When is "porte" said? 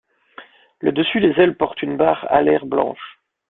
1.55-1.83